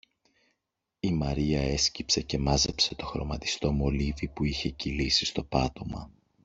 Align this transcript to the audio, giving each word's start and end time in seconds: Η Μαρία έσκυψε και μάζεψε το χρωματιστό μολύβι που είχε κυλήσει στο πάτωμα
Η 0.99 1.13
Μαρία 1.13 1.61
έσκυψε 1.61 2.21
και 2.21 2.37
μάζεψε 2.37 2.95
το 2.95 3.05
χρωματιστό 3.05 3.71
μολύβι 3.71 4.27
που 4.27 4.43
είχε 4.43 4.69
κυλήσει 4.69 5.25
στο 5.25 5.43
πάτωμα 5.43 6.11